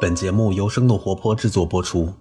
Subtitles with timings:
[0.00, 2.12] 本节目由生动活泼制作播出。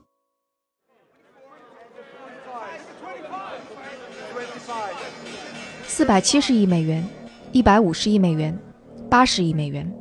[5.86, 7.04] 四百七十亿美元，
[7.52, 8.58] 一百五十亿美元，
[9.10, 9.92] 八十亿美元，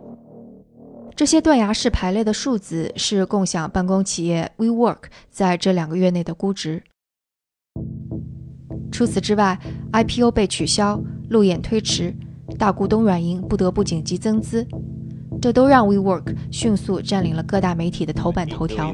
[1.14, 6.82] 这些断崖式排列的数字是共享办公企业 WeWork 在这两个月内的估值。
[8.92, 9.58] 除此之外
[9.92, 12.14] ，IPO 被取消，路演推迟，
[12.58, 14.66] 大股东软银不得不紧急增资。
[15.45, 18.93] 这都让 WeWork 迅速占领了各大媒体的头版头条。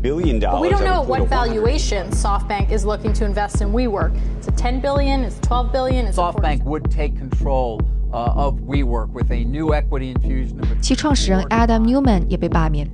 [0.00, 4.12] billion But we don't know at what valuation SoftBank is looking to invest in WeWork.
[4.40, 5.24] Is it 10 billion?
[5.24, 6.06] Is it 12 billion?
[6.06, 7.80] Is it 14 SoftBank would take control
[8.12, 12.88] uh, of WeWork with a new equity infusion of 其创始人 Adam Newman 也被罢免，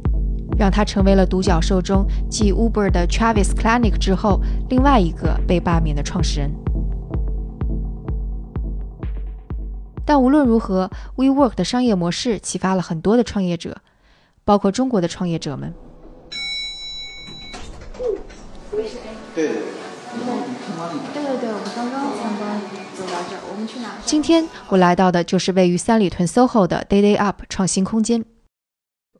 [0.59, 6.51] 让他成为了独角兽中继 Uber 的 Travis Kalanick 之后另外一个被罢免的创始人。
[10.10, 13.78] 但无论如何，WeWork 的商业模式启发了很多的创业者，
[14.44, 15.72] 包括中国的创业者们。
[18.72, 18.82] 对
[19.36, 19.62] 对对。
[20.12, 22.60] 我们刚刚参观
[22.98, 23.98] 走到这儿，我们去哪？
[24.04, 28.26] 今天我来到的就是位于三里屯 SOHO 的 Day Day Up 创新空间。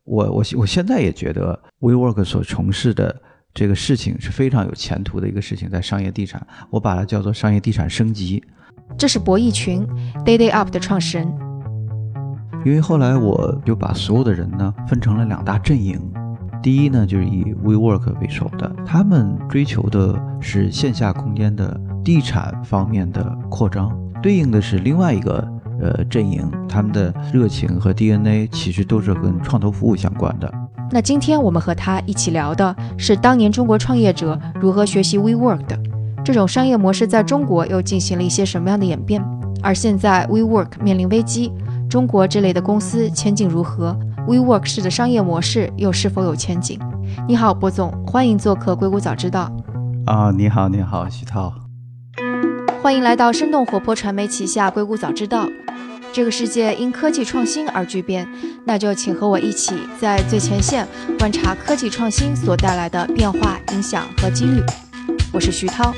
[0.02, 3.22] 我我我现在也觉得 WeWork 所从事的
[3.54, 8.42] 这个事情是非常有前途的一个事情，在商业地产，我把它叫做商业地产升级。
[8.96, 9.86] 这是博弈群
[10.24, 11.32] Day Day Up 的创始人。
[12.64, 15.98] 因为后来我就把所有的人呢分成了两大阵营。
[16.62, 21.74] 第一呢，就是以 WeWork 为首的，他们追求的是线下空间的
[22.04, 23.90] 地产方面的扩张，
[24.22, 25.48] 对应的是另外一个
[25.80, 30.52] 呃阵营，他们的热情和 DNA 其实都是跟创投服务相关的。
[30.90, 35.78] 那今天我们和他一起聊的是当年中国创业者如何学习 WeWork 的，
[36.22, 39.24] 这种商业模式在中国又进行了一些什么样的演变？
[39.62, 41.52] 而现在 WeWork 面临危机，
[41.88, 46.78] 中国这类的公司前景如何？WeWork 式的商业模式又是否有前景？
[47.26, 49.50] 你好，博总，欢迎做客硅谷早知道。
[50.06, 51.52] 啊，你好，你好，徐涛，
[52.82, 55.48] 欢迎来到生动活泼传媒旗下硅谷早知道。
[56.12, 58.28] 这个世界因科技创新而巨变，
[58.64, 60.86] 那就请和我一起在最前线
[61.18, 64.62] 观察科技创新所带来的变化、影响和机遇。
[65.32, 65.92] 我是徐涛。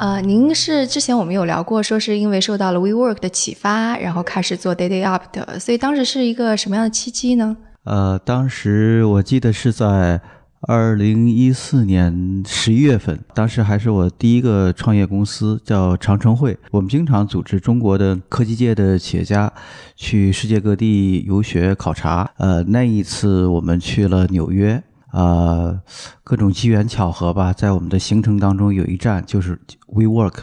[0.00, 7.56] 呃，您是之前我们有聊过，说是因为受到了 WeWork 的启发，然后开始做 Day Day Up 的，所以当时是一个什么样的契机呢？
[7.84, 10.20] 呃，当时我记得是在
[10.62, 16.58] 二零一四年十一月份，当时还是我第一个创业公司，叫长城会。
[16.72, 19.52] 我们经常组织中国的科技界的企业家
[19.94, 22.28] 去世界各地游学考察。
[22.38, 24.82] 呃，那一次我们去了纽约。
[25.14, 25.80] 呃，
[26.24, 30.38] 各种机缘巧合吧，在我们的行程当中有一站就是 WeWork。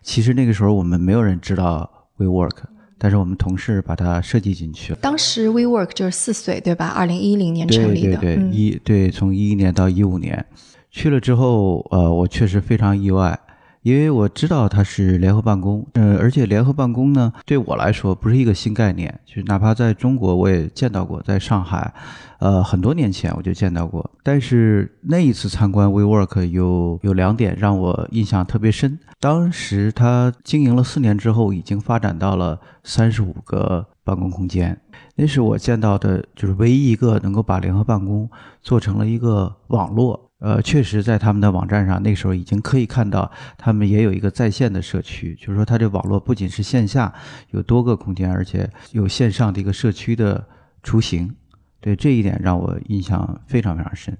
[0.00, 2.58] 其实那个时候我们没有人知道 WeWork，
[2.98, 4.98] 但是我们同事把它设计进去了。
[5.02, 6.86] 当时 WeWork 就是四岁，对吧？
[6.86, 8.16] 二零一零年成立的。
[8.18, 10.46] 对对对，嗯、一对从一一年到一五年，
[10.92, 13.36] 去了之后，呃，我确实非常意外。
[13.82, 21.92] 因为我知道它是联合办公，呃，而且联合办公呢，对我来说不是一个新概念，就是哪怕在中国我也见到过，在上海，
[22.38, 24.08] 呃，很多年前我就见到过。
[24.22, 28.98] 但是那一次参观 WeWork 有有两点让我印象特别深。
[29.18, 34.80] 当时它经营了四年之后，已经发展到了三十五个办公空间，
[35.16, 38.30] 那是我见到的，就是唯一一个能够把联合办公
[38.62, 40.28] 做成了一个网络。
[40.42, 47.14] 呃，确实，在他们的网站上，那时候已经可以看到，他们也有一个在线的社区，就是说，它这网络不仅是线下
[47.50, 50.44] 有多个空间，而且有线上的一个社区的
[50.82, 51.32] 雏形。
[51.80, 54.18] 对这一点让我印象非常非常深。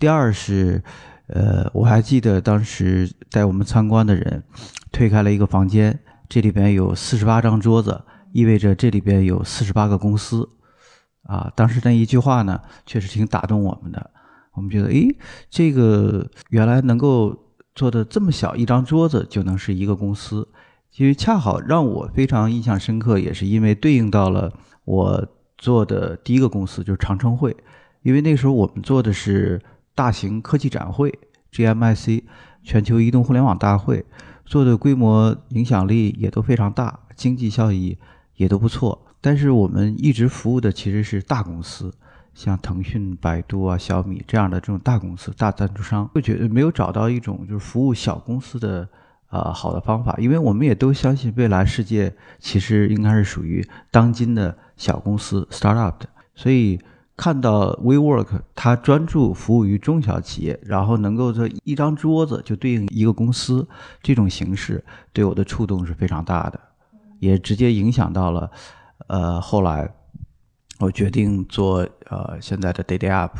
[0.00, 0.82] 第二是，
[1.28, 4.42] 呃，我还记得当时带我们参观的人
[4.90, 5.96] 推开了一个房间，
[6.28, 8.02] 这里边有四十八张桌子，
[8.32, 10.48] 意味着这里边有四十八个公司。
[11.22, 14.10] 啊，当时那一句话呢，确实挺打动我们的。
[14.54, 15.08] 我们觉得，诶，
[15.48, 17.36] 这个原来能够
[17.74, 20.46] 做的这么小一张桌子就能是一个公司，
[20.90, 24.52] 其实恰好让我非常印象深刻，也是因为对应到了
[24.84, 27.56] 我做的第一个公司就是长城会，
[28.02, 29.60] 因为那时候我们做的是
[29.94, 31.18] 大型科技展会
[31.52, 32.22] GMIC
[32.62, 34.04] 全球移动互联网大会，
[34.44, 37.96] 做的规模影响力也都非常大，经济效益
[38.36, 41.94] 也都不错，但是我们一直服务的其实是大公司。
[42.34, 48.88] 像腾讯、百度啊、小米这样的这种大公司、大赞助商，会觉得没有找到一种就是服务小公司的
[49.28, 56.80] 呃好的方法，因为我们也都相信未来世界其实应该是属于当今的小公司 startup 的，所以
[57.14, 63.68] 看到 WeWork 它专注服务于中小企业，然后能够这一张桌子就对应一个公司
[64.02, 64.82] 这种形式，
[65.12, 66.58] 对我的触动是非常大的，
[67.18, 68.50] 也直接影响到了，
[69.06, 69.88] 呃，后来
[70.82, 73.36] 我决定做呃现在的 Daily Up。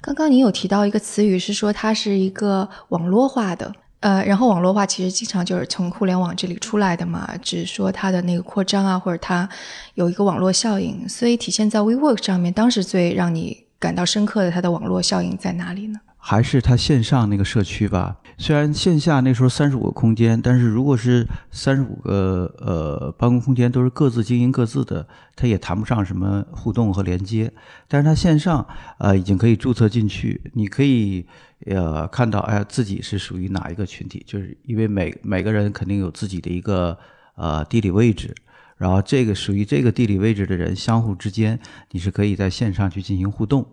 [0.00, 9.48] 刚刚你有提到一个词语，是说它是一个网络化的，呃，然后网络化其实经常就是从互联网这里出来的嘛，只是说它的那个扩张啊，或者它
[9.94, 15.98] 有一个网络效应，所以体现在 WeWork 上面，当时最让你感到深刻的它的网络效应在哪里呢？
[16.22, 18.18] 还是它线上那个社区吧。
[18.36, 27.50] 虽然线下那时候三十五个空间，但是如果是三十五个呃办公空间都是各自经营各自的，它也谈不上什么互动和连接。
[27.88, 28.66] 但是它线上
[28.98, 31.26] 呃已经可以注册进去，你可以
[31.64, 36.98] 呃看到哎自己是属于哪一个群体，就是因为每每个人肯定有自己的一个
[37.34, 38.34] 呃地理位置，
[38.80, 41.60] 然后这个属于这个地理位置的人相互之间，
[41.90, 43.66] 你是可以在线上去进行互动。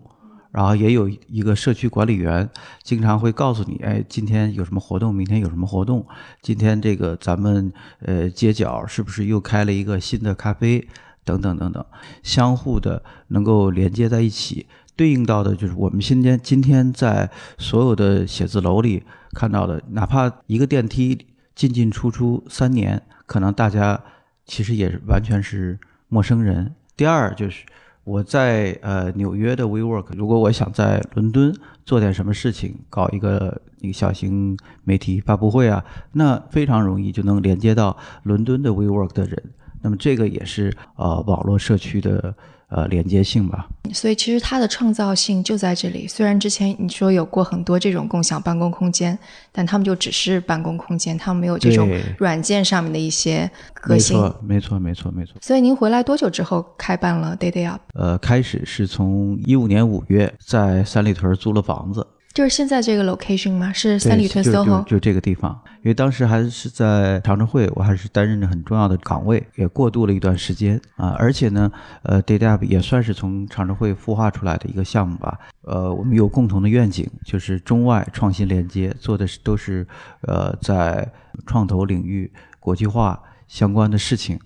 [0.50, 2.46] 然后也有一个社区管理员，
[2.82, 6.06] 经常会告诉你，哎，今天有什么活动，明天有什么活动，
[6.42, 10.86] 今天这个咱们呃街角是不是又开了一个新的咖啡，
[11.24, 11.82] 等等等等，
[12.22, 24.02] 相互的能够连接在一起，对应到的就是我们今天今天在所有的写字楼里看到的，哪怕一个电梯进进出出三年，可能大家
[24.48, 25.78] 其实也完全是
[26.08, 26.74] 陌生人。
[26.96, 27.64] 第二就是。
[28.04, 31.54] 我在呃纽约的 WeWork，如果我想在伦敦
[31.84, 39.42] 做点什么事情，搞一个一个小型媒体发布会啊，那非常容易就能连接到伦敦的 WeWork 的人。
[39.82, 42.34] 那么这个也是呃网络社区的。
[42.68, 43.66] 呃，连接性吧。
[43.94, 46.06] 所以其实它的创造性就在这里。
[46.06, 49.18] 虽然之前你说有过很多这种共享办公空间，
[49.50, 54.14] 但他们就只是办公空间，他们没有这种软件上面的一些革新。
[54.16, 55.34] 没错，没错，没错，没错。
[55.40, 57.80] 所以您回来多久之后开办了 Day Day Up？
[57.94, 62.06] 呃，开始是从一五年五月在三里屯租了房子。
[62.34, 63.72] 就是现在这个 location 吗？
[63.72, 65.60] 是三里屯 SOHO，就这个地方。
[65.78, 71.16] 因为当时还是在长城会，我还是担任着很重要的岗位，也过渡了一段时间啊。
[71.18, 71.70] 而且呢，
[72.02, 75.38] 呃，DayDap 也算是从长城会孵化出来的一个项目吧。
[75.62, 79.86] 呃，我们有共同的愿景，就是中外创新连接，做的是都是
[80.22, 81.10] 呃在
[81.46, 84.38] 创投领域国际化相关的事情。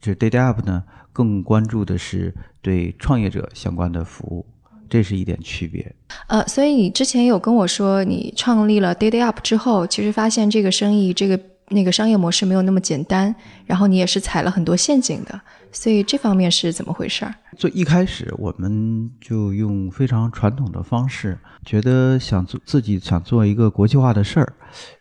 [0.00, 0.82] 这 DayDap 呢，
[1.12, 4.46] 更关注的是对创业者相关的服务。
[4.88, 5.94] 这是一点区别，
[6.28, 11.38] 呃，所以你之前有跟我说，你创立了 Day Day Up 之后，其实发现这个生意，这个
[11.68, 13.34] 那个商业模式没有那么简单，
[13.64, 15.40] 然后你也是踩了很多陷阱的，
[15.72, 17.34] 所以这方面是怎么回事儿？
[17.56, 24.52] 最一开始，我们就用非常传统的方式，觉得想做自己想做一个国际化的事儿，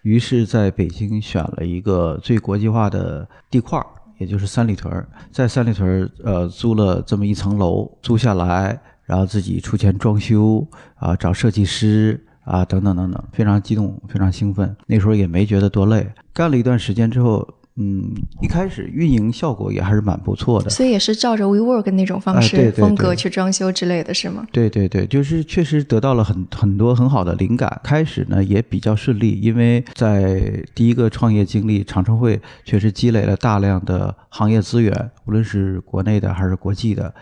[0.01, 3.85] 于是在北京选了一个最国际化的地块儿，
[4.17, 8.81] 也就是三里屯，在三里屯呃租了这么一层楼，租下来。
[9.05, 14.75] 然后自己出钱装修啊，找设计师啊，等等等等，非常激动，非常兴奋。
[14.87, 16.11] 那时候也没觉得多累。
[16.33, 17.47] 干了一段时间之后，
[17.77, 18.09] 嗯，
[18.41, 20.69] 一开始运营效果也还是蛮不错的。
[20.69, 24.45] 所以也是照着 WeWork 那种方式风格去装修之类的是吗？
[24.51, 27.81] 对对对，就是确实得到了很很多很好的灵感。
[27.83, 37.13] 开始呢也比较顺利，因为在第一个创业经历长城会，确实积累了大量的行业资源，无论是国内的还是国际的。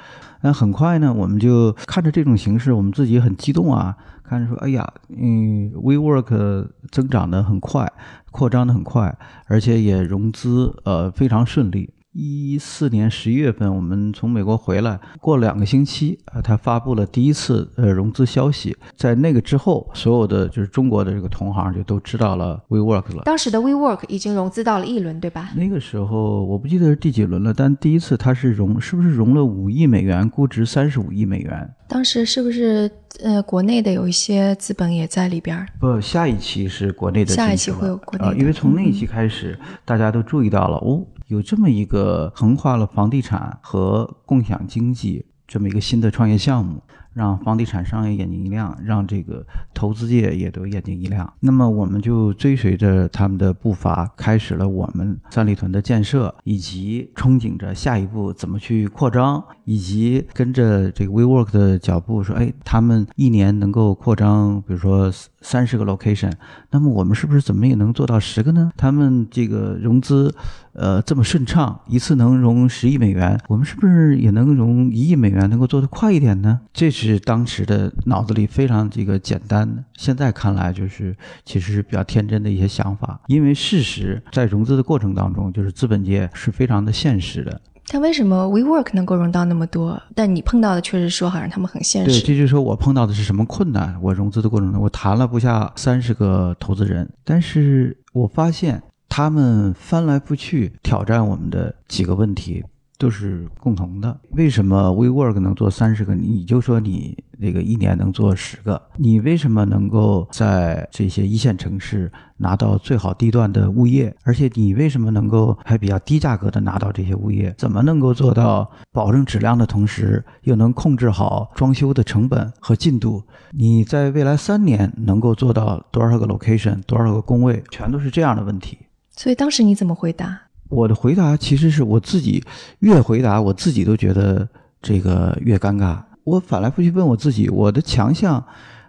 [0.42, 3.96] 那很快呢，我们就看着这种形式，我们自己很激动啊，
[4.34, 7.92] 看着说，哎呀，嗯，WeWork 增长的很快，
[8.32, 9.16] 扩张的很快，
[9.46, 11.94] 而且也融资呃非常顺利。
[12.14, 18.76] 一四年十一月份，我们从美国回来，过了两个星期，啊，他发布了第一次呃融资消息。
[18.96, 23.24] 在那个之后，所有的就是中国的这个同行就都知道了 WeWork 了。
[23.26, 25.50] 当时的 WeWork 已经融资到了一轮，对吧？
[25.56, 31.68] 那个时候我不记得是第几轮了，但第一次它是融，是不是融了五亿美元，估值三十五亿美元？
[31.88, 32.90] 当时是不是
[33.22, 35.64] 呃国内的有一些资本也在里边？
[35.80, 37.34] 不，下一期是国内的。
[37.34, 41.06] 下一期会有国内，因为从那一期开始，大家都注意到了哦。
[41.28, 46.82] 有这么一个横跨了房地产和共享经济这么一个新的创业项目。
[47.14, 51.32] 让房地产商业眼睛一亮，让这个投资界也都眼睛一亮。
[51.42, 66.34] 那么我们就追随着他们的步伐，开始了我们三里屯的建设，以及憧憬着下一步怎么去扩张，以及跟着这个 WeWork 的脚步，说，哎，他们一年能够扩张，比如说三十个 location，
[66.72, 68.72] 那么我们是不是怎么也能做到十个呢？
[68.76, 70.34] 他们这个融资，
[70.74, 76.60] 呃，这么顺畅，一次能融十亿美元，我们是不是也能融一亿美元，能够做得快一点呢？
[76.74, 77.20] 这是。
[77.20, 81.16] 当时的脑子里非常这个简单的，现在看来就是
[81.46, 83.22] 其实是比较天真的一些想法。
[83.28, 87.62] 因为事实在融资的过程当中，就是资本界是非常的现实的。
[87.88, 90.02] 但为什么 WeWork 能够融到那么多？
[90.16, 92.26] 但你碰到的确实说好像他们很现实对，实。
[92.26, 93.96] 这就是说我碰到的是什么困难。
[94.02, 98.82] 我融资的过程中，我谈了不下三十个投资人，但是我发现
[99.16, 102.66] 他们翻来覆去挑战我们的几个问题
[102.98, 104.20] 都是共同的。
[104.32, 106.16] 为什么 WeWork 能做三十个？
[106.16, 114.12] 你就说你那个一年能做十个，你为什么能够在这些一线城市拿到最好地段的物业？
[114.24, 117.54] 而且你为什么能够还比较低价格的拿到这些物业？
[117.56, 123.22] 怎么能够做到保证质量的同时，又能控制好装修的成本和进度？
[123.52, 127.64] 你在未来三年能够做到多少个 location、多少个工位？
[127.70, 128.80] 全都是这样的问题。
[129.16, 130.42] 所以当时你怎么回答？
[130.70, 132.44] 我的回答其实是我自己
[132.80, 134.48] 越回答，我自己都觉得
[134.82, 136.02] 这个越尴尬。
[136.24, 138.44] 我反来覆去问我自己，我的强项，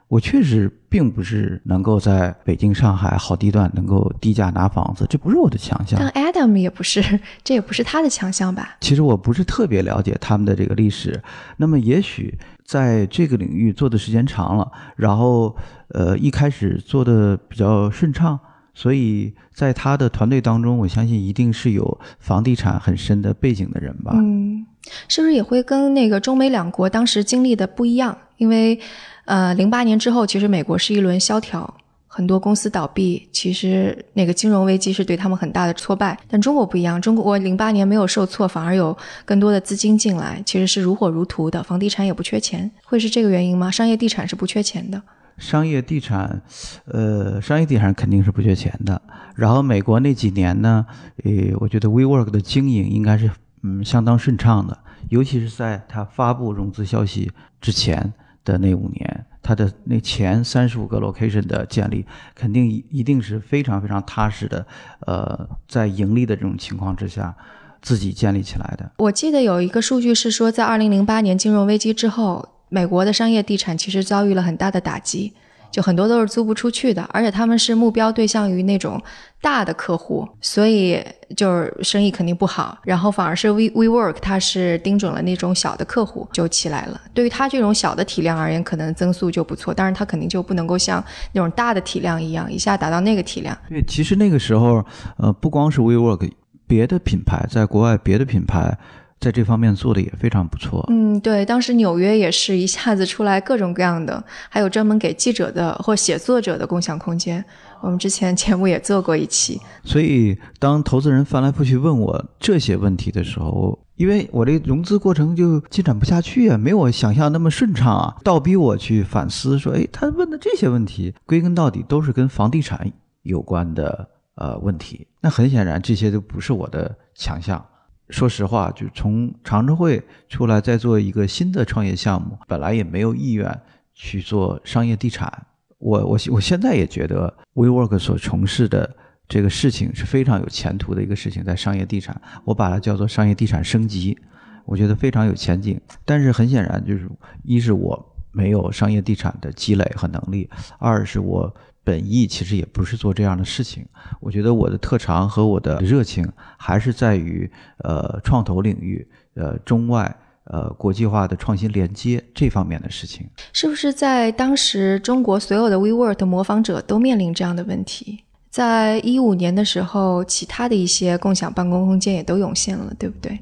[0.08, 6.10] 我确实并不是能够在北京、上海好地段能够低价拿房子，这不是我的强项但。
[6.12, 7.02] Adam 也不是，
[7.42, 8.76] 这也不是他的强项吧？
[8.80, 11.20] 其实我不是特别了解他们的这个历史，
[11.56, 15.54] 那么也许在这个领域做的时间长了，然后
[15.88, 18.38] 呃一开始做的比较顺畅，
[18.74, 24.12] 所以在他的团队当中，我相信一定是有房地产很深的背景的人吧。
[24.16, 24.66] 嗯，
[25.08, 28.18] 是不是也会跟那个中美两国当时经历的不一样？
[28.36, 28.78] 因为，
[29.26, 31.72] 呃，零八年之后，其实美国是一轮萧条，
[32.08, 36.18] 很多公司倒闭，其实那个金融危机是对他们很大的挫败。
[36.28, 43.70] 但中国不一样，中国零八年没有受挫，反而有更多的资金进来，其实是如火如荼的，房地产也不缺钱，会是这个原因吗？
[43.70, 45.00] 商业地产是不缺钱的。
[45.38, 46.42] 商业地产，
[46.86, 49.00] 呃，商业地产肯定是不缺钱的。
[49.34, 50.86] 然后美国那几年呢，
[51.24, 53.30] 呃，我觉得 WeWork 的经营应该是
[53.62, 58.12] 嗯相当顺畅的，尤其是在它发布融资消息之前
[58.44, 64.64] 的那五年，它的那前三十五个 location 的建立，肯定一一定是非常非常踏实的，
[65.00, 67.34] 呃，在盈利的这种情况之下，
[67.82, 68.92] 自己建立起来的。
[68.98, 75.32] 我记得有一个数据是说，在二零零八年金融危机之后，美国的商业地产其实遭遇了很大的打击，
[75.70, 79.00] 就很多都是租不出去的，而且他们是目标对象于那种
[79.40, 81.04] 大的客户，所以
[81.36, 82.78] 就是生意肯定不好。
[82.84, 87.00] 然后反而是 We WeWork 它是盯准了那种小的客户就起来了。
[87.12, 93.56] 对于它这种小的体量而言，可能增速就不错，但是它肯定就不能够像那种大的体量一样一下达到那个体量。
[93.68, 94.84] 对，其实那个时候，
[95.18, 96.30] 呃，不光是 WeWork，
[96.66, 98.78] 别的品牌在国外，别的品牌
[99.20, 100.84] 在这方面做的也非常不错。
[100.90, 107.44] 嗯，对，当时纽约也是一下子出来各种各样的，还有专门给记者的或写作者的共享空间。
[107.80, 122.90] 我们之前 节目也做过一期，所以，当投资人翻来覆去问我这些问题的时候，因为我这融资过程就进展不下去啊，没有我想象那么顺畅啊，倒逼我去反思，说，哎，他问的这些问题，归根到底都是跟房地产
[123.22, 125.06] 有关的呃问题。
[125.20, 127.62] 那很显然，这些都不是我的强项。
[128.10, 133.60] 说实话，就从长城会出来再做一个新的创业项目，本来也没有意愿
[133.94, 135.46] 去做商业地产。
[135.78, 138.96] 我我我现在也觉得 WeWork 所从事的
[139.28, 144.16] 这个事情是非常有前途的一个事情，在商业地产，我把它叫做商业地产升级，
[144.64, 145.80] 我觉得非常有前景。
[146.04, 147.08] 但是很显然，就是
[147.42, 153.86] 一是我没有商业地产的积累和能力，二是我本意其实也不是做这样的事情。
[154.20, 156.26] 我觉得我的特长和我的热情
[156.56, 157.48] 还是在于
[157.84, 160.16] 呃创投领域，呃中外。
[160.46, 168.24] 呃，国际化的创新连接这方面的事情，是不是在当时中国所有的 WeWork 的模仿者都面临这样的问题？
[168.50, 173.40] 在一五年的时候，其他的一些共享办公空间也都涌现了，对不对？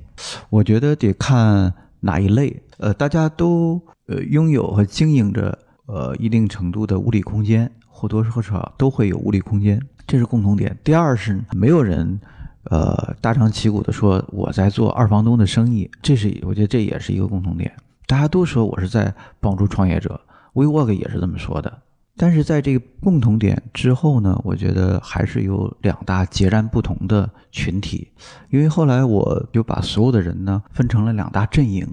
[0.49, 2.63] 我觉得得看哪一类。
[2.79, 7.69] 呃，大家都呃拥有和经营着呃一定程度的物理空间，
[8.03, 10.77] 或多或少都会有物理空间，这是共同点。
[10.83, 12.21] 第二是没有人。
[12.71, 17.73] 呃，大张旗鼓的说我在做二房东的生意，这是我觉得这也是一个共同点。
[18.07, 20.21] 大家都说我是在帮助创业者
[20.55, 21.83] ，WeWork 也是这么说的。
[22.17, 28.13] 但是在这个共同点之后呢，我觉得还是有两大截然不同的群体。
[28.51, 31.85] 因为后来我就把所有的人呢分成了两大阵营。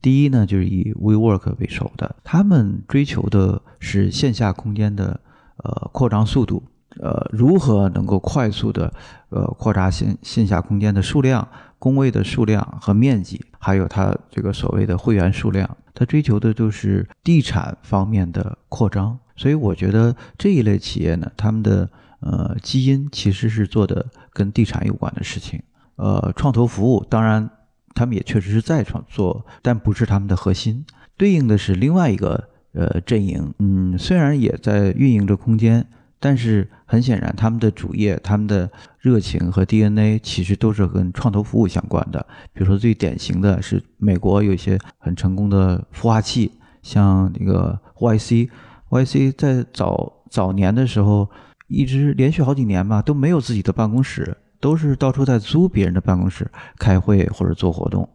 [0.00, 5.20] 第一呢，就是以 WeWork 为首的，他们追求的是线下空间的
[5.58, 6.62] 呃扩张速度。
[7.00, 8.92] 呃，如何能够快速的
[9.30, 19.18] 呃扩大线线下空间的数量、工位的数量和面积，还有它这个所谓的会员数量，它追求的就是地产方面的扩张。
[19.34, 25.60] 所以我觉得这一类企业呢，他们的呃基因其实是做的跟地产有关的事情。
[25.96, 27.50] 呃，创投服务当然
[27.92, 30.86] 他们也确实是在创做，但不是他们的核心。
[31.16, 35.86] 对应的是另外一个呃阵营，嗯，虽然也在运营着空间。
[36.20, 42.26] 但是很显然，他们的主业、他们的热情和 DNA 其实都是跟创投服务相关的。
[42.54, 46.50] 比如说，最典型的是美国有一些很成功的孵化器，
[46.80, 51.28] 像那个 YC，YC 在早早年的时候，
[51.68, 58.08] 一直连续好几年吧都没有自己的办公室，都是到处在租别人的办公室开会或者做活动。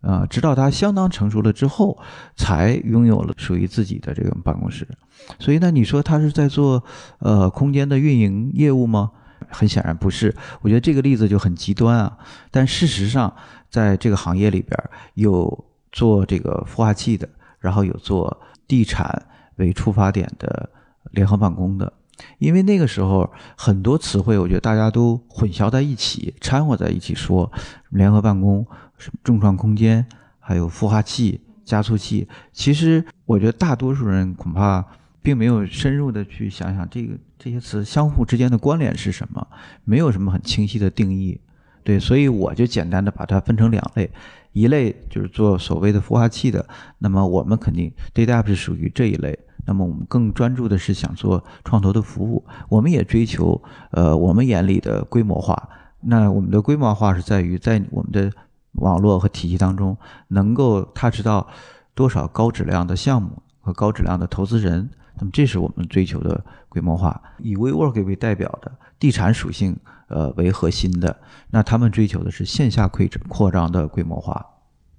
[0.00, 1.98] 啊，直到他相当成熟了之后，
[2.36, 4.86] 才拥有了属于自己的这个办公室。
[5.38, 6.84] 所以呢，你说他是在做
[7.18, 9.10] 呃空间的运营业务吗？
[9.50, 10.34] 很显然不是。
[10.60, 12.18] 我觉得这个例子就很极端啊。
[12.50, 13.34] 但事实上，
[13.70, 14.78] 在这个行业里边，
[15.14, 17.28] 有做这个孵化器的，
[17.58, 19.26] 然后有做地产
[19.56, 20.70] 为出发点的
[21.10, 21.92] 联合办公的。
[22.38, 27.50] 因为那个时候很多词汇，我觉得大家都混淆在一起，掺和在一起说
[27.90, 28.66] 联合办公。
[29.22, 30.04] 重创空间，
[30.38, 32.28] 还有孵化器、加速器。
[32.52, 34.84] 其实，我觉得大多数人恐怕
[35.22, 39.46] 并没有深入的去想想这个这些词相互之间的关联是什么，
[39.84, 41.40] 没有什么很清晰的定义。
[41.84, 44.10] 对，所以我就简单的把它分成两类，
[44.52, 46.66] 一类就是做所谓的孵化器的，
[46.98, 49.38] 那么我们肯定 DataApp 是属于这一类。
[49.64, 55.68] 那么我们更专注的是想做创投的服务，我们也追求呃我们眼里的规模化。
[56.00, 58.32] 那我们的规模化是在于在我们的
[58.72, 59.96] 网络和体系当中，
[60.28, 61.46] 能够他知道
[61.94, 67.20] 多少高质量的项目和高质量的投资人，那么这是我们追求的规模化。
[67.38, 69.76] 以 WeWork 为代表的地产属性，
[70.08, 71.16] 呃为核心的，
[71.50, 74.46] 那他们追求的是线下扩扩张的规模化。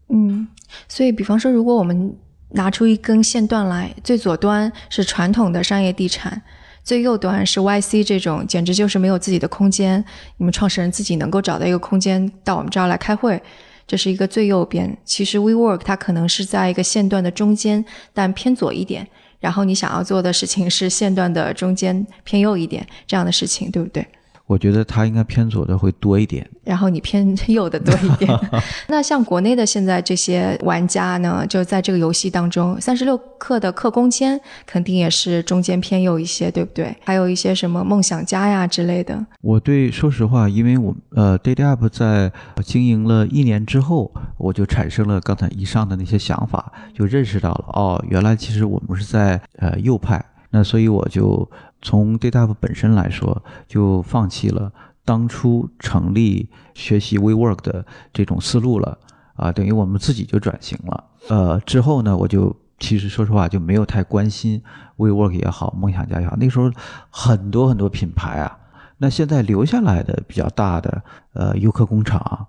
[0.09, 0.47] 嗯，
[0.87, 2.17] 所以比方说，如果我们
[2.49, 6.41] 拿出一根线段来，最左端是传统的商业地产，
[6.83, 10.03] 最右端是 YC 这种，简直就是没有自己的空间。
[10.37, 13.41] 你们创始人自己能够找到一个空间到我们这儿来开会。
[13.85, 17.83] 这是一个最右边，其实 WeWork 它可能是在一个线段的中间，
[18.13, 19.07] 但偏左一点。
[19.39, 24.05] 然后你想要做的事情是线段的中间偏右一点这样的事情，对不对？
[24.49, 28.27] 我觉得他应该偏左的会多一点，然后你偏 右的多一点。
[28.89, 36.95] 那像国内的现在这些玩家呢，就在这个游戏当中，三十六氪的氪空间肯定也是中间偏右一些，对不对？
[37.05, 39.23] 还有一些什么梦想家呀之类的。
[39.41, 42.31] 我对，说实话，因为我呃，DataUp 在
[42.63, 51.49] 经营了一年之后，我就产生了刚才以上的那些想法，就认识到了哦，原来其实我们是在呃右派，那所以我就。
[51.81, 54.69] 从 DataUp 本身来说，就放弃了
[55.05, 58.97] 当初成立学习 WeWork 的这种思路了
[59.37, 61.05] 啊，等于我们自己就转型了。
[61.29, 64.61] 呃，之后呢，我就其实说实话就没有太关心
[64.97, 66.35] WeWork 也好，梦想家也好。
[66.35, 66.69] 那时候
[67.09, 68.57] 很多很多品牌啊，
[68.97, 72.45] 那现在留下来的比较大的，呃，优客工厂，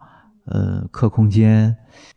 [0.50, 1.74] 呃，客空间。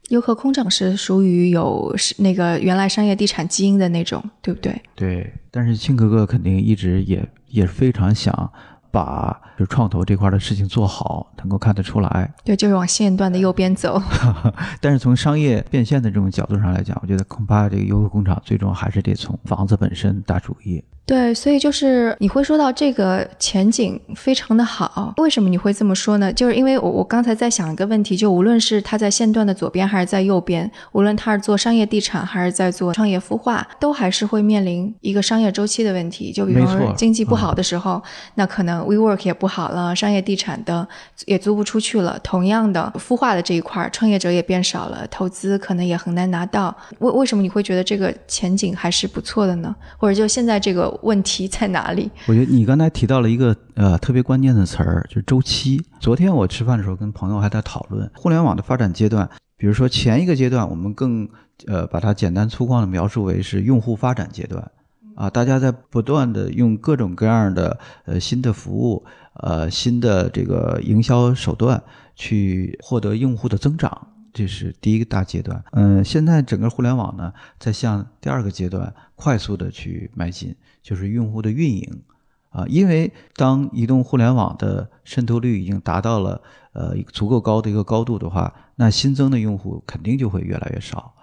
[0.09, 4.81] 优客空厂是属于有那个原来商业地产基因的那种，对不对？
[4.95, 8.51] 对，但是庆哥哥肯定一直也也非常想
[8.91, 12.31] 把就创投这块的事情做好，能够看得出来。
[12.43, 13.99] 对，就是往线段的右边走。
[14.81, 20.83] 但是从商业变现的这种角度上来讲，我觉得恐怕这个优客工厂最终还是得从房子本身打主意。
[21.05, 26.31] 对，所以就是你会说到这个前景非常的好，为什么你会这么说呢？
[26.31, 36.31] 就是因为我我刚才在想一个问题，就无论是它在线段的左边还是在右边，无论它是做商业地产还是在做创业孵化，都还是会面临一个商业周期的问题。
[36.31, 38.01] 就比方说经济不好的时候，
[38.35, 40.87] 那可能 WeWork 也不好了，商业地产的
[41.25, 42.17] 也租不出去了。
[42.23, 46.73] 同样的，孵化的这一块，创业者也变少了，投资可能也很难拿到。
[46.99, 49.75] 为为什么你会觉得这个前景还是不错的呢？
[49.97, 50.92] 或者就现在这个？
[51.01, 52.11] 问题在哪里？
[52.27, 55.81] 我觉得你刚才提到了一个呃特别关键的词儿，就是周期。
[55.99, 59.29] 昨天我吃饭的时候跟朋友还在讨论互联网的发展阶段。
[59.55, 61.27] 比如说前一个阶段，我们更
[61.67, 64.71] 呃把它简单粗犷的描述为是用户发展阶段
[65.15, 71.81] 啊，大家在不断的用各种各样的呃新的服务呃新的这个营销手段
[72.15, 74.07] 去获得用户的增长。
[74.33, 82.01] 这是第一个大阶段，嗯，现在整个互联网呢，在向第二个阶段快速的去迈进，就是用户的运营，
[82.49, 86.41] 啊，因为当移动互联网的渗透率已经达到了
[86.71, 91.13] 呃足够高的一个高度的话，那新增的用户肯定就会越来越少，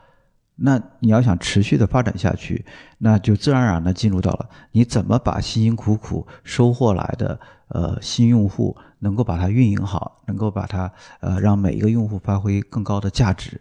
[0.54, 2.64] 那你要想持续的发展下去，
[2.98, 7.40] 那就自然而然的进入到了你怎么把辛辛苦苦收获来的
[7.70, 8.76] 呃新用户。
[9.02, 13.58] 能够把它运营好，能够把它呃让每一个用户发挥更高的价值，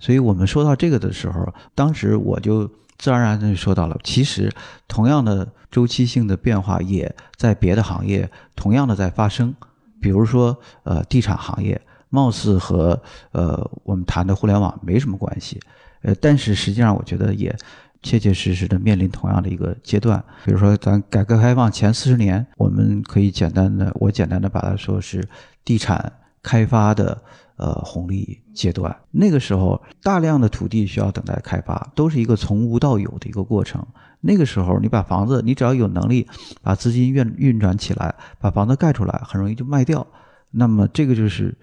[0.00, 2.66] 所以我们说到这个的时候，当时我就
[2.98, 4.52] 自然而然的说到了，其实
[4.88, 9.54] 同样的周期性的变化也在别的行业同样的在发生，
[10.00, 15.60] 比如说呃地产行业，貌似和呃我们谈的互联网没什么关系，
[16.02, 17.56] 呃但是实际上我觉得也
[18.02, 20.22] 切切实实的面临同样的一个阶段。
[20.44, 25.26] 比如说，咱改革开放前四十年，我们可以简单的，我简单的把它说是
[25.64, 26.12] 地产
[26.42, 27.22] 开发的
[27.56, 28.94] 呃红利阶段。
[29.10, 33.86] 那个时候，大量的土地需要等待开发，都是一个从无到有的一个过程。
[34.20, 36.28] 那个时候，你把房子，你只要有能力
[36.62, 40.06] 把资金运运转起来，把房子盖出来，很容易就卖掉。
[40.50, 41.54] 那么这个就是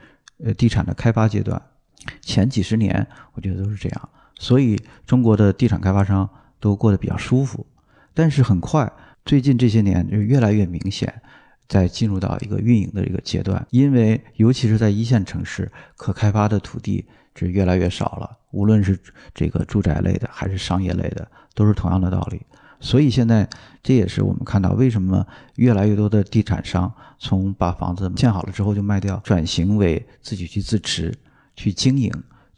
[0.44, 1.62] 呃地产的开发阶段。
[2.22, 6.28] 前几十年，我觉得都是这样，所以中国的地产开发商
[6.60, 7.68] 都过得比较舒服。
[8.14, 8.92] 但是很快，
[9.26, 11.22] 最近这些年就越来越明显，
[11.68, 18.98] 在进入到一个运营的这个阶段，因为尤其是在一线城市，可开发的土地是越来越少了，无论是
[19.34, 22.42] 这个住宅类的还是商业类的，都是同样的道理。
[22.80, 23.48] 所以现在
[23.84, 31.14] 这也是我们看到为什么越来越多的地产商从把房子建好了之后就卖掉，转型为自己去自持。
[31.56, 32.10] 去经营，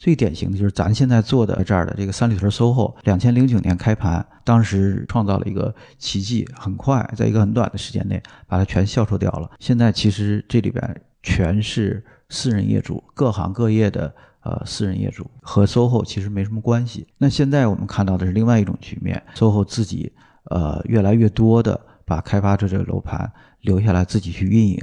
[0.02, 9.48] 最典型的就是咱现在做的这儿的这个三里屯 SOHO，两千零九年开盘，当时创造了一个奇迹，很快在一个很短的时间内把它全销售掉了。
[9.60, 14.12] 现在其实这里边全是私人业主，各行各业的
[14.42, 17.06] 呃私人业主和 SOHO 其实没什么关系。
[17.20, 20.12] 那现在我们看到的是另外一种局面，SOHO 自己
[20.46, 24.82] 呃越来越多的把开发者这个楼盘留下来自己去运营。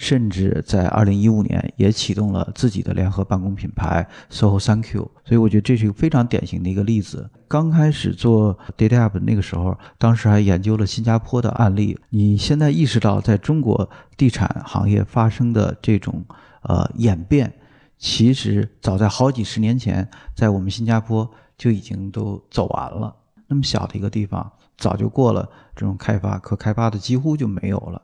[0.00, 7.28] 甚至在二零一五年也启动了自己的联合办公品牌 SOHO 三 Q，所以我觉得这是一个非常典型的一个例子。
[7.46, 11.98] 刚开始做 Data App 那个时候，当时还研究了新加坡的案例。
[12.08, 16.24] 你现在意识到，在中国地产行业发生的这种
[16.62, 17.52] 呃演变，
[17.98, 23.14] 其实早在好几十年前，在我们新加坡就已经都走完了。
[23.46, 28.00] 那么小的一个地方，早就过了这种开发，可开发的几乎就没有了。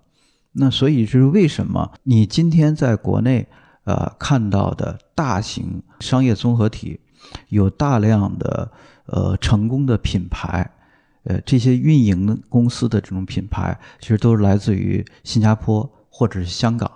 [0.59, 3.47] 那所以就是为什么你今天在国内，
[3.85, 6.99] 呃，看到的大型商业综合体，
[7.51, 8.71] 有大量的
[9.07, 10.71] 呃成功的品牌，
[11.25, 16.90] 呃，这些运营公司的这种品牌，其实都是来自于新加坡或者是香港。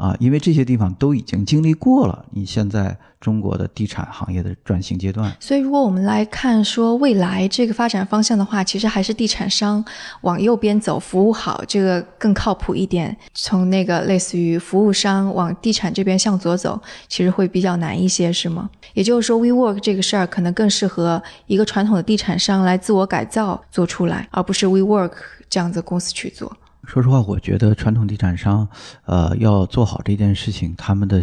[0.00, 5.30] 啊，因为这些地方都已经经历过了，你现在中国的地产行业的转型阶段。
[5.38, 9.84] 所以，如果我们来看说未来这个发展方向的话，其实还是地产商
[10.22, 13.14] 往右边走，服务好这个更靠谱一点。
[13.34, 18.70] 从那个类似于服务商往地产这边向左走，其实会比较难一些，是吗？
[18.94, 25.12] 也就是说，WeWork 这个事儿可能更适合一个传统的地产商来自我改造做出来，而不是 WeWork
[25.50, 26.50] 这样子公司去做。
[26.90, 28.66] 说实话，我觉得传统地产商，
[29.06, 31.22] 呃，要做好这件事情，他们的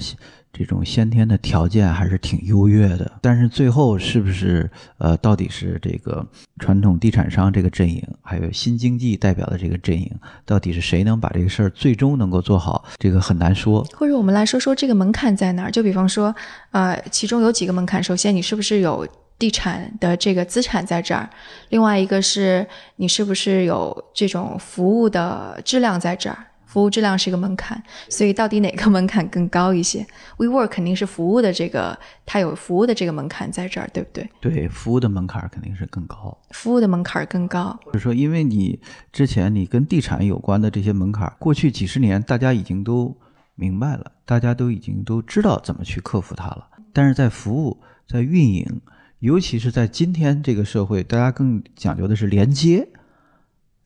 [0.53, 3.11] 这种先天的条件还是挺优越的。
[3.21, 6.25] 但是最后是不是，呃，到底是这个
[6.57, 10.09] 传统地产商这个阵营，还有新经济代表的这个阵营，
[10.45, 13.85] 到底是谁能把这个事儿最终能够做好，这个很难说。
[13.93, 15.69] 或者我们来说说这个门槛在哪儿？
[15.71, 16.33] 就比方说，
[16.71, 18.01] 呃，其中有几个门槛。
[18.01, 19.05] 首先，你是不是有？
[19.39, 21.29] 地产的这个资产在这儿，
[21.69, 26.37] 另外一个是你是不是有这种服务的质量在这儿？
[26.65, 30.05] 服务质量是一个门槛，所以到底哪个门槛更高一些
[30.37, 34.29] ？WeWork 肯定是服务的这个，它有服务的这个门槛在这儿，对不对？
[34.41, 36.37] 对，服务的门槛肯定是更高。
[36.51, 38.79] 服务的门槛更高，就是说，因为你
[39.13, 43.15] 之前你跟地产有关的这些门槛，过去几十年大家已经都
[43.55, 46.67] 明白了，大家都已经都知道怎么去克服它了。
[46.91, 48.81] 但是在服务，在运营。
[49.19, 52.87] 尤其是在今天这个社会，大家更讲究的是连接，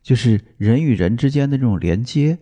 [0.03, 2.39] 就是人与人之间的这种连接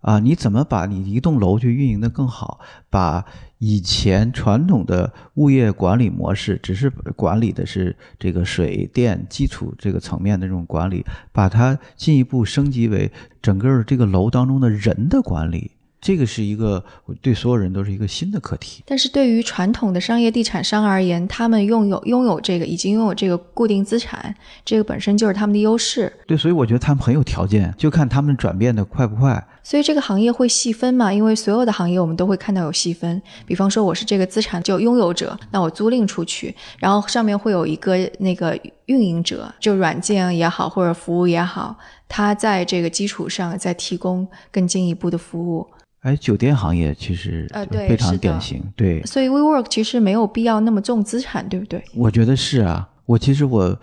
[0.00, 2.58] 啊，你怎么把你一栋楼去运营的更好？
[2.90, 3.24] 把
[3.58, 15.70] 以前传统的物业管理模式，只是管理的是这个水电基础这个层面的这种管理，把它进一步升级为整个这个楼当中的人的管理。
[16.04, 16.84] 这个是一个
[17.22, 24.34] 对所有人都是一个新的课题，但是对于传统的商业地产商而言，他们拥有拥有这个已经拥有这个固定资产，
[24.66, 26.12] 这个本身就是他们的优势。
[26.26, 29.42] 对，所以我觉得他们很有条件，就看他们转变的快不快。
[29.62, 31.10] 所以这个行业会细分嘛？
[31.10, 33.22] 因为所有的行业我们都会看到有细分。
[33.46, 41.74] 比方说我是这个资产就拥有者，那我租赁出去，然后上面会有一个那个运营者，就软件也好或者服务也好，
[42.06, 45.66] 他在这个基础上再提供更进一步的服务。
[46.04, 51.82] 哎，酒店行业其实呃对非常典型，对，所以 WeWork 其实没有必要那么重资产，对不对？
[51.94, 53.74] 我觉得是啊，我其实我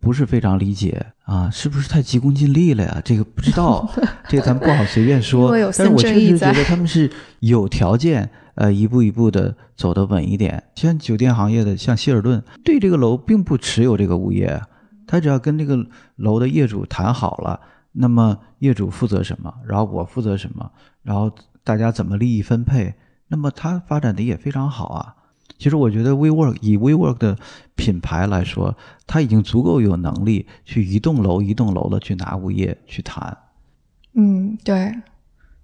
[0.00, 3.00] 不是非常理解啊，是不是太急功近利了呀？
[3.04, 3.88] 这个不知道，
[4.28, 5.52] 这个咱们不好随便说。
[5.76, 10.60] 但是我确实觉得他们是有条件，呃，一步一步的走得稳一点。
[10.74, 14.60] 像酒店行业的，像希尔顿，对这个楼并不持有这个物业，
[15.06, 15.86] 他只要跟这个
[16.16, 17.60] 楼的业主谈好了，
[17.92, 20.68] 那么业主负责什么，然后我负责什么，
[21.04, 21.32] 然后。
[21.68, 22.94] 大家怎么利益分配？
[23.26, 25.14] 那么它发展的也非常好啊。
[25.58, 27.36] 其实我觉得 WeWork 以 WeWork 的
[27.74, 28.74] 品牌来说，
[29.06, 33.36] 它已经足够有能力去一栋楼一栋楼的去拿物业去谈。
[34.14, 34.94] 嗯，对。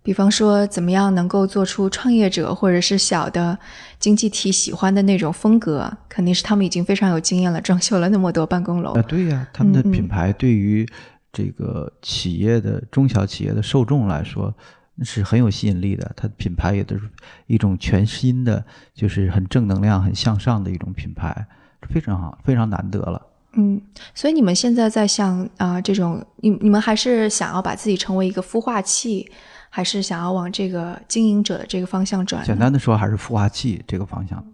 [0.02, 3.58] 比方说，怎么样能够做出创业者或者是小的
[3.98, 8.92] 经济体喜欢的那种风格，肯定是他们已经非常有经验了，装修了那么多办公楼。
[8.92, 10.86] 啊，对呀，他们的品牌对于
[11.32, 14.54] 这个企业的中小企业的受众来说
[15.02, 16.12] 是很有吸引力的。
[16.16, 17.08] 它的品牌也都是
[17.46, 21.46] 一种全新的，就是很正能量、很向上的一种品牌，
[21.88, 23.20] 非常好，非常难得了。
[23.56, 23.80] 嗯，
[24.14, 29.30] 所以你们现在在像啊这种，你你们还是想要把自己成为一个孵化器？
[29.70, 32.44] 还是想要往这个经营者的这个方向转？
[32.44, 34.44] 简单的说，还是孵化器这个方向，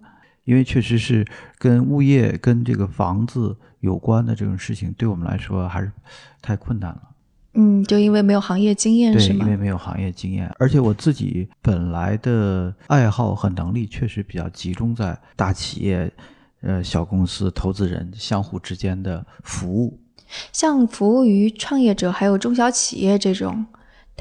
[0.44, 1.26] 因为确实是
[1.58, 5.92] 跟物业、跟这个房子有关的这种事情，对我们来说还是
[6.40, 7.02] 太困难了。
[7.54, 9.44] 嗯，就因为没有行业经验是吗？
[9.44, 16.10] 因为没有行业经验，而且我自己本来的爱好和能力确实比较集中在大企业、
[16.60, 19.98] 呃小公司、投资人相互之间的服务，
[20.52, 23.66] 像服务于创业者还有中小企业这种。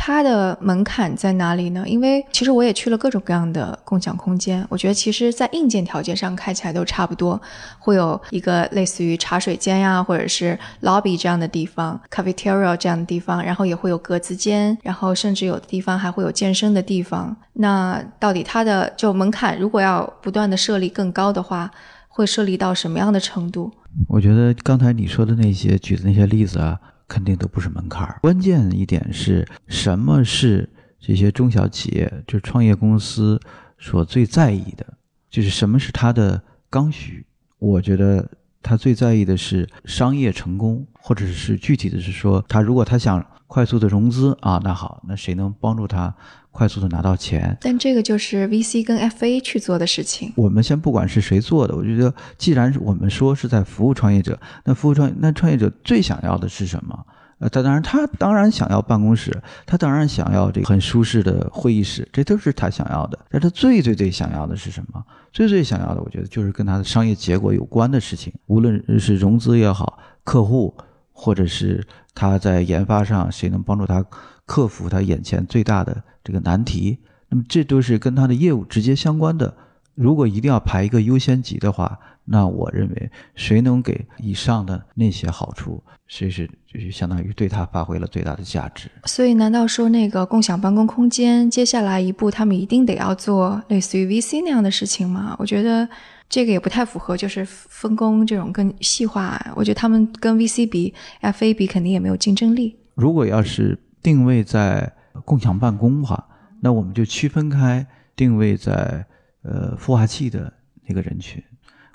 [0.02, 1.84] 它的门槛在哪里呢？
[1.86, 7.40] 因为其实我也去了各种各样的共享空间，我觉得其实，在硬件条件上看起来都差不多，
[7.78, 17.36] 会有一个类似于茶水间呀，或者是 lobby 这样的地方，cafeteria 这样的地方，然后也会有格子间，然后甚至有的地方还会有健身的地方。
[17.54, 21.70] 那到底它的就门槛，如果要不断的设立更高的话，
[22.08, 23.70] 会设立到什么样的程度？
[24.08, 26.80] 我觉得刚才你说的那些举的那些例子啊。
[27.10, 28.20] 肯定都不是门槛儿。
[28.22, 30.70] 关键一点是什么是
[31.00, 33.38] 这些中小企业，就是创业公司
[33.78, 34.86] 所最在意的，
[35.30, 37.26] 就是什么是他的刚需。
[37.58, 38.30] 我觉得
[38.62, 46.16] 他最在意的是商业成功，或者是具体的是说，他如果他想快速的融资啊，那好，那谁能帮助他？
[46.52, 50.34] 快速的拿到钱，但这个就是 VC 跟 FA 去做的事情。
[50.36, 57.06] 我们先不管是谁做的，我觉得既然我们说是在服务创业者，那服务创那创业者最想要的是什么？
[57.40, 59.32] 呃，他当然他当然想要办公室，
[59.66, 63.18] 他当然想要这个很舒适的会议室，这都是他想要的。
[63.30, 65.02] 但他最最最想要的是什么？
[65.32, 70.76] 最最想要的，我觉得就是跟他的商业结果有关的事情，无论是融资也好，客户，
[71.14, 71.82] 或者是
[72.14, 74.06] 他在研发上谁能帮助他。
[74.50, 76.98] 克服他眼前最大的这个难题，
[77.30, 79.56] 那么这都是跟他的业务直接相关的。
[79.94, 88.90] 如果一定要排一个优先级的话，那我认为谁能给以上的那些好处，谁是就是相当于对他发挥了最大的价值。
[89.06, 95.36] 所以，难道说那个共享办公空间接下来一步，他们一定得要做类似于 VC 那样的事情吗？
[95.38, 95.88] 我觉得
[96.28, 99.40] 这个也不太符合，就是分工这种更细化。
[99.56, 102.76] 我觉得他们跟 VC 比，FA 比，肯定也没有竞争力。
[102.96, 103.78] 如果要是
[104.10, 104.92] 定位在
[105.24, 106.28] 共享办公哈，
[106.62, 109.06] 那我们就区分开定位在
[109.44, 110.52] 呃孵化器的
[110.88, 111.44] 那个人群。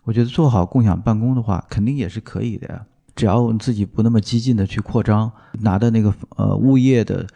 [0.04, 2.86] 我觉得做好共享办公的话，肯定也是可以的呀。
[3.16, 7.26] 只要我们自己不那么激进的去扩张，拿的那个呃物业的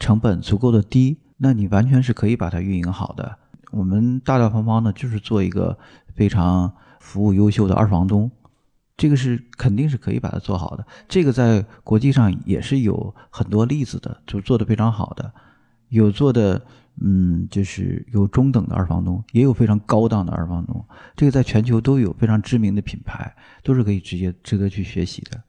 [0.00, 3.38] 成本足够的低，那你完全是可以把它运营好的。
[3.70, 5.78] 我们大大方方的就是做一个
[6.16, 8.28] 非常服务优秀的二房东。
[8.96, 15.32] 这个是肯定是可以把它做好的，这个在国际上也是有很多例子的，就做的非常好的，
[15.88, 16.64] 有做的，
[17.02, 20.84] 嗯，就是有中等的二房东，也有非常高档的二房东，
[21.16, 25.42] 这个在全球都有非常知名的品牌，都是可以直接值得去学习的。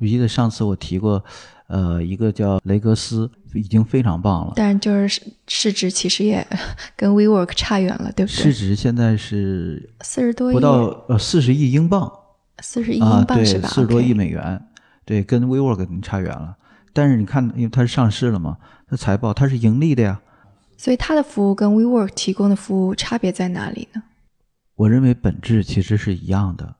[0.00, 1.22] 我记得上次我提过，
[1.66, 6.46] 呃，一个叫雷格斯，已经非常棒了，但就是市值其实也
[6.96, 8.34] 跟 WeWork 差远了，对不对？
[8.34, 12.10] 市值现在是四十多亿，不到呃四十亿英镑。
[12.60, 13.68] 四十亿英镑是吧？
[13.68, 14.60] 四十多亿美元，
[15.04, 16.56] 对，跟 WeWork 差远了。
[16.92, 20.20] 但是你看，因为它是上市了嘛，它财报它是盈利的呀。
[20.76, 24.02] 所以它的服务跟 WeWork 提供的服务差别在哪里呢？
[24.76, 26.76] 我认为本质其实是一样的，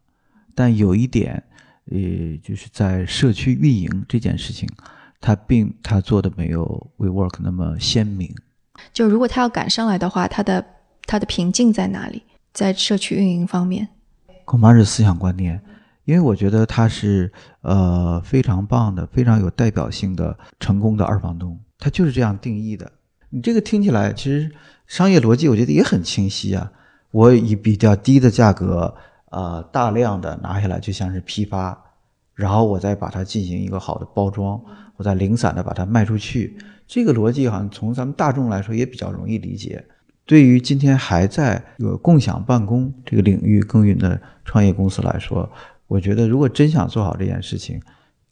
[0.55, 1.43] 但有一点，
[1.91, 1.99] 呃，
[2.43, 4.69] 就是在社区运营这件事情，
[5.21, 8.33] 它并它做的没有 WeWork 那么鲜明。
[8.93, 10.65] 就如果它要赶上来的话，它的
[11.07, 12.23] 它的瓶颈在哪里？
[12.53, 13.89] 在社区运营方面？
[14.49, 15.61] 恐怕是思想观念，
[16.07, 17.31] 因为我觉得他是
[17.61, 22.91] 呃非常棒的、非常有代表性的成功的二房东，他就是这样定义的。
[23.29, 24.51] 你这个听起来其实
[24.87, 26.73] 商业逻辑，我觉得也很清晰啊。
[27.11, 28.95] 我以比较低的价格，
[29.31, 31.79] 呃，大量的拿下来，就像是批发，
[32.33, 34.59] 然后我再把它进行一个好的包装，
[34.97, 36.57] 我再零散的把它卖出去。
[36.87, 39.85] 这个逻辑好像从咱们大众来说也比较容易理解。
[40.29, 45.51] 对于今天还在有共享办公这个领域耕耘的创业公司来说，
[45.87, 47.81] 我觉得如果真想做好这件事情，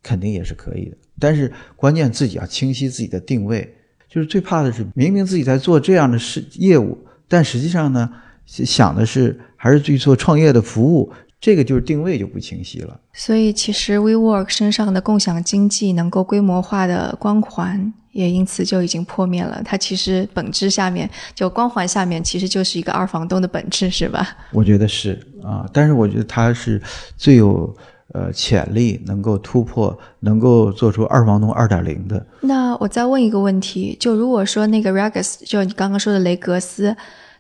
[0.03, 0.97] 肯定也是可以的。
[1.19, 3.75] 但是关键自己要清晰自己的定位，
[4.11, 8.13] 就是最怕的是明明自己在做这样的事业务，但实际上呢，
[8.45, 12.99] 想的是还是去做创业的服务，这个就是定位就不清晰了。
[13.13, 19.61] 所以其实 WeWork 身上的共享经济能够规模化的光环，也因此就已经破灭了。
[19.65, 24.37] 它其实本质下面就光环下面其实就是一个二房东的本质，是吧？
[24.53, 26.81] 我觉得是啊，但是我觉得它是
[27.17, 27.73] 最有
[28.15, 32.27] 呃潜力能够突破，能够做出二房东二点零的。
[32.41, 36.97] 那我再问一个问题，就如果说那个 Regus，就你刚刚说的雷格斯。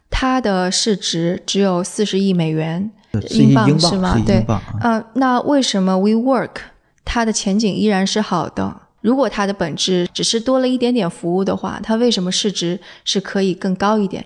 [0.08, 2.88] 它的市值只有四十亿美元，
[3.30, 4.20] 英镑是吗？
[4.26, 4.44] 对，
[4.82, 6.50] 嗯，那为什么 WeWork
[7.04, 8.82] 它的前景依然是好的？
[9.00, 14.24] 如果它的本质只是多了一点点服务的话，它为什么市值是可以更高一点？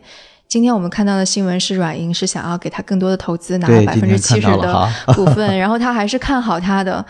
[0.49, 7.05] 今天我们看到的新闻是软银是想要给他更多的投资，拿了百分之七十的股份， 然后他还是看好他的。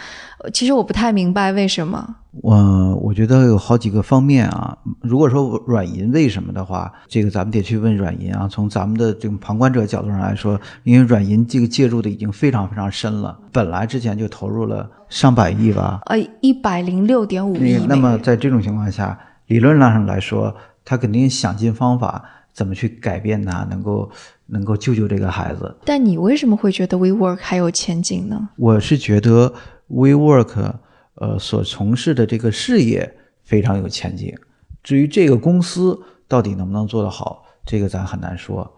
[0.52, 2.16] 其实我不太明白为什么。
[2.32, 4.76] 我我觉得有好几个方面啊。
[5.00, 8.48] 如果说软银为什么的话，这个咱们得去问软银啊。
[8.48, 16.00] 从咱们的这种旁观者角度上来说，因为软银这个介入的已经非常非常深了，本来之前就投入了上百亿吧。
[16.06, 17.78] 呃，一百零六点五亿。
[17.88, 22.24] 那么在这种情况下，理论上来说，他肯定想尽方法。
[22.52, 24.10] 怎么去改变它，能够
[24.46, 25.72] 能够救救这个孩子？
[25.84, 28.48] 但你为什么会觉得 WeWork 还有前景呢？
[28.56, 29.54] 我是觉得
[29.88, 30.72] WeWork
[31.20, 34.34] 呃所从事的这个事业非常有前景。
[34.82, 38.68] 至于这个公司到底能不能做得好，这个咱很难说。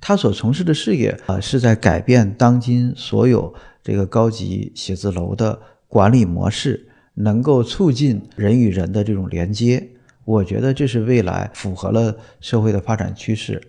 [0.00, 9.88] 他所从事的事业啊是在改变当今所有这个高级写字楼的管理模式，能够促进人与人的这种连接。
[10.24, 13.60] 我觉得这是未来符合了社会的发展趋势，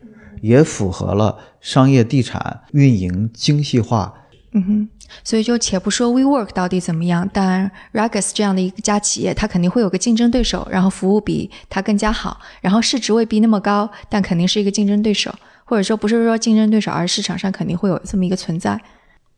[0.41, 4.13] 也符合了商业地产运营精细化。
[4.51, 4.89] 嗯哼，
[5.23, 15.33] 所以就且不说 WeWork 到底怎么样，但 Regus 这样的一家企业，它肯定会有个竞争对手，然后服务比它更加好，然后市值未必那么高，但肯定是一个竞争对手，
[15.65, 18.79] 或者说不是说竞争对手，而是市场上肯定会有这么一个存在。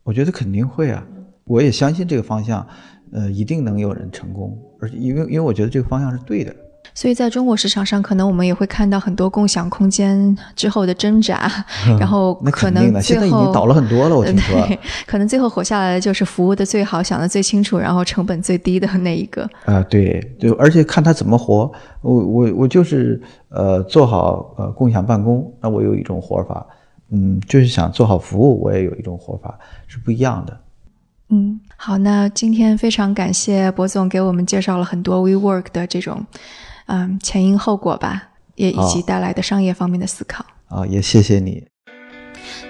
[0.02, 1.04] 我觉得肯定会啊，
[1.44, 2.66] 我也相信这个方向，
[3.12, 6.54] 呃，一定能有人成功，而且因为因为我觉得这个方向是对的。
[6.94, 11.50] 所以，在中国市场上，可能我们也会看到很多共享空间之后的挣扎，
[11.98, 14.16] 然后可能现在已经倒了很多了。
[14.16, 14.68] 我听说，
[15.06, 19.48] 可能最后活下来的就是服务的最好、想的最清楚，然后成本最低的那一个。
[19.64, 21.72] 啊，对对，而且看他怎么活。
[22.02, 26.66] 我我我就是呃做好呃共享办公，那我有一种活法。
[27.14, 30.58] 嗯，就是想做好服务，我也有一种活法，是不一样的。
[31.30, 36.24] 嗯，好，那今天非常感谢博总给我们介绍了很多 WeWork 的这种。
[36.86, 38.22] 嗯，前因后果吧，
[38.56, 41.64] 也以及带来的商业方面的思考啊，也谢谢你。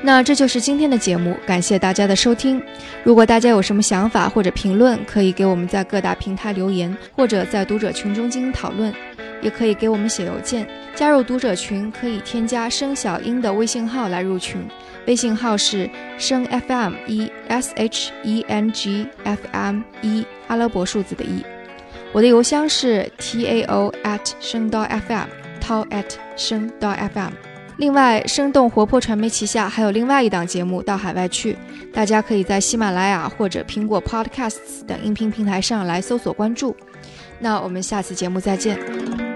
[0.02, 2.60] 那这就是今天的节目，感谢大家的收听。
[3.04, 8.92] 如果大家有什么想法或者评论，可以给我们在各大平台留言，或者在读者群中进行讨论，
[9.40, 10.66] 也可以给我们写邮件。
[10.94, 14.60] 加入读者群可以添加声小英的微信号来入群，
[15.06, 21.44] 微信号是声 FM 一 S H E N G F M 一阿拉伯数字的一。
[22.12, 26.04] 我的邮箱是 tao at 声刀 fm，tao at
[26.36, 27.30] 声刀 fm。
[27.78, 31.54] 另外，生动活泼传媒旗下还有另外一档节目《到海外去》，
[31.90, 36.76] 大家可以在喜马拉雅或者苹果 Podcasts 等音频平台上来搜索关注。
[37.38, 39.31] 那我们下次节目再见。